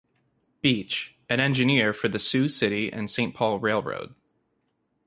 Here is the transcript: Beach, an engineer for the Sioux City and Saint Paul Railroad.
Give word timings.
Beach, 0.63 1.13
an 1.29 1.39
engineer 1.39 1.93
for 1.93 2.07
the 2.07 2.17
Sioux 2.17 2.49
City 2.49 2.91
and 2.91 3.07
Saint 3.07 3.35
Paul 3.35 3.59
Railroad. 3.59 4.15